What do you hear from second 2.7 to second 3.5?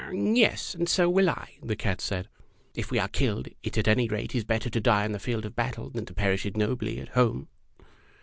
"If we are killed,